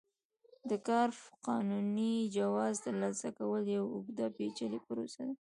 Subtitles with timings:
[0.69, 1.09] د کار
[1.47, 5.33] قانوني جواز ترلاسه کول یوه اوږده پېچلې پروسه ده.